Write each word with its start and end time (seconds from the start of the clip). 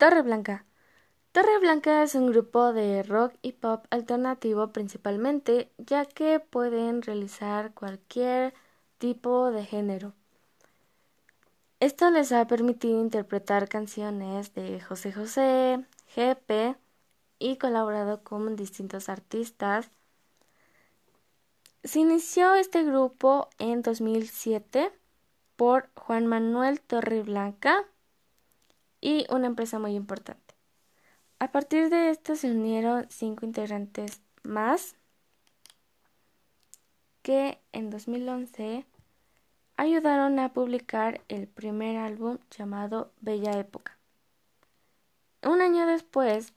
Torre 0.00 0.22
Blanca. 0.22 0.64
Torre 1.32 1.58
Blanca 1.58 2.02
es 2.02 2.14
un 2.14 2.28
grupo 2.28 2.72
de 2.72 3.02
rock 3.02 3.34
y 3.42 3.52
pop 3.52 3.84
alternativo 3.90 4.68
principalmente, 4.68 5.70
ya 5.76 6.06
que 6.06 6.40
pueden 6.40 7.02
realizar 7.02 7.74
cualquier 7.74 8.54
tipo 8.96 9.50
de 9.50 9.66
género. 9.66 10.14
Esto 11.80 12.10
les 12.10 12.32
ha 12.32 12.46
permitido 12.46 12.98
interpretar 12.98 13.68
canciones 13.68 14.54
de 14.54 14.80
José 14.80 15.12
José, 15.12 15.84
GP 16.16 16.78
y 17.38 17.58
colaborado 17.58 18.24
con 18.24 18.56
distintos 18.56 19.10
artistas. 19.10 19.90
Se 21.84 21.98
inició 21.98 22.54
este 22.54 22.84
grupo 22.84 23.50
en 23.58 23.82
2007 23.82 24.92
por 25.56 25.90
Juan 25.94 26.26
Manuel 26.26 26.80
Torreblanca 26.80 27.84
y 29.00 29.26
una 29.30 29.46
empresa 29.46 29.78
muy 29.78 29.94
importante. 29.94 30.54
A 31.38 31.52
partir 31.52 31.88
de 31.88 32.10
esto 32.10 32.36
se 32.36 32.50
unieron 32.50 33.06
cinco 33.08 33.46
integrantes 33.46 34.20
más 34.42 34.94
que 37.22 37.58
en 37.72 37.90
2011 37.90 38.84
ayudaron 39.76 40.38
a 40.38 40.52
publicar 40.52 41.22
el 41.28 41.46
primer 41.46 41.96
álbum 41.96 42.38
llamado 42.50 43.12
Bella 43.20 43.58
Época. 43.58 43.96
Un 45.42 45.62
año 45.62 45.86
después 45.86 46.52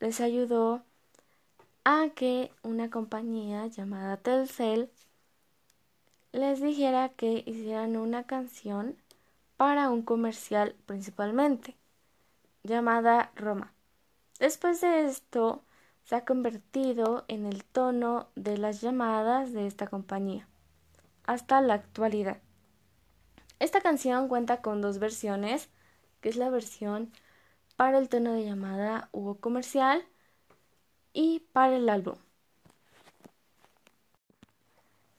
les 0.00 0.20
ayudó 0.20 0.82
a 1.84 2.08
que 2.14 2.50
una 2.62 2.88
compañía 2.88 3.66
llamada 3.66 4.16
Telcel 4.16 4.90
les 6.32 6.62
dijera 6.62 7.10
que 7.10 7.44
hicieran 7.46 7.96
una 7.96 8.24
canción 8.24 8.96
para 9.64 9.88
un 9.88 10.02
comercial 10.02 10.76
principalmente, 10.84 11.74
llamada 12.64 13.32
Roma. 13.34 13.72
Después 14.38 14.82
de 14.82 15.06
esto, 15.06 15.64
se 16.04 16.16
ha 16.16 16.26
convertido 16.26 17.24
en 17.28 17.46
el 17.46 17.64
tono 17.64 18.28
de 18.34 18.58
las 18.58 18.82
llamadas 18.82 19.54
de 19.54 19.66
esta 19.66 19.86
compañía, 19.86 20.46
hasta 21.24 21.62
la 21.62 21.72
actualidad. 21.72 22.42
Esta 23.58 23.80
canción 23.80 24.28
cuenta 24.28 24.60
con 24.60 24.82
dos 24.82 24.98
versiones, 24.98 25.70
que 26.20 26.28
es 26.28 26.36
la 26.36 26.50
versión 26.50 27.10
para 27.76 27.96
el 27.96 28.10
tono 28.10 28.34
de 28.34 28.44
llamada 28.44 29.08
hubo 29.12 29.36
comercial 29.36 30.04
y 31.14 31.40
para 31.54 31.76
el 31.76 31.88
álbum. 31.88 32.16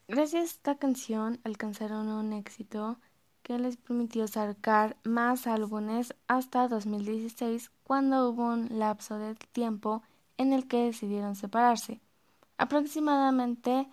Gracias 0.06 0.40
a 0.40 0.44
esta 0.44 0.78
canción 0.78 1.40
alcanzaron 1.42 2.06
un 2.06 2.32
éxito 2.32 3.00
que 3.46 3.60
les 3.60 3.76
permitió 3.76 4.26
sacar 4.26 4.96
más 5.04 5.46
álbumes 5.46 6.16
hasta 6.26 6.66
2016 6.66 7.70
cuando 7.84 8.28
hubo 8.28 8.42
un 8.42 8.66
lapso 8.76 9.18
de 9.18 9.36
tiempo 9.36 10.02
en 10.36 10.52
el 10.52 10.66
que 10.66 10.86
decidieron 10.86 11.36
separarse. 11.36 12.00
Aproximadamente 12.58 13.88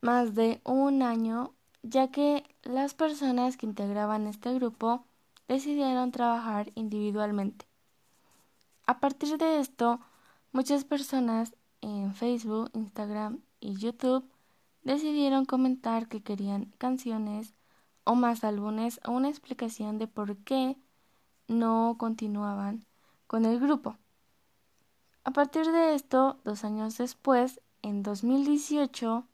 más 0.00 0.34
de 0.34 0.62
un 0.64 1.02
año 1.02 1.52
ya 1.82 2.08
que 2.08 2.44
las 2.62 2.94
personas 2.94 3.58
que 3.58 3.66
integraban 3.66 4.26
este 4.26 4.54
grupo 4.54 5.04
decidieron 5.48 6.10
trabajar 6.10 6.72
individualmente. 6.74 7.66
A 8.86 9.00
partir 9.00 9.36
de 9.36 9.60
esto, 9.60 10.00
muchas 10.52 10.84
personas 10.84 11.54
en 11.82 12.14
Facebook, 12.14 12.70
Instagram 12.72 13.40
y 13.60 13.74
YouTube 13.74 14.24
decidieron 14.82 15.44
comentar 15.44 16.08
que 16.08 16.22
querían 16.22 16.72
canciones 16.78 17.52
o 18.08 18.14
más 18.14 18.42
álbumes 18.42 19.00
una 19.06 19.28
explicación 19.28 19.98
de 19.98 20.06
por 20.06 20.38
qué 20.38 20.78
no 21.46 21.96
continuaban 21.98 22.86
con 23.26 23.44
el 23.44 23.60
grupo. 23.60 23.98
A 25.24 25.30
partir 25.30 25.70
de 25.70 25.94
esto, 25.94 26.38
dos 26.42 26.64
años 26.64 26.96
después, 26.96 27.60
en 27.82 28.02
2018, 28.02 29.26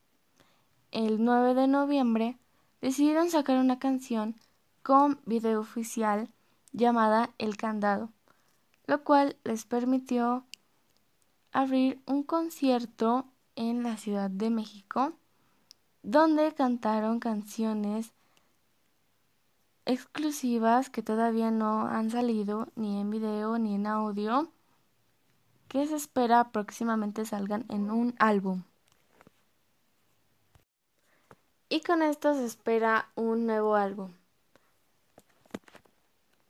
el 0.90 1.24
9 1.24 1.54
de 1.54 1.68
noviembre, 1.68 2.36
decidieron 2.80 3.30
sacar 3.30 3.58
una 3.58 3.78
canción 3.78 4.34
con 4.82 5.20
video 5.24 5.60
oficial 5.60 6.28
llamada 6.72 7.30
El 7.38 7.56
Candado, 7.56 8.10
lo 8.88 9.04
cual 9.04 9.36
les 9.44 9.64
permitió 9.66 10.46
abrir 11.52 12.02
un 12.06 12.24
concierto 12.24 13.26
en 13.54 13.84
la 13.84 13.98
Ciudad 13.98 14.30
de 14.30 14.50
México, 14.50 15.12
donde 16.02 16.52
cantaron 16.54 17.20
canciones 17.20 18.12
exclusivas 19.86 20.90
que 20.90 21.02
todavía 21.02 21.50
no 21.50 21.86
han 21.86 22.10
salido 22.10 22.68
ni 22.76 23.00
en 23.00 23.10
video 23.10 23.58
ni 23.58 23.74
en 23.74 23.86
audio, 23.86 24.50
que 25.68 25.86
se 25.86 25.96
espera 25.96 26.50
próximamente 26.52 27.24
salgan 27.24 27.64
en 27.68 27.90
un 27.90 28.14
álbum. 28.18 28.62
Y 31.68 31.80
con 31.80 32.02
esto 32.02 32.34
se 32.34 32.44
espera 32.44 33.10
un 33.16 33.46
nuevo 33.46 33.74
álbum. 33.74 34.12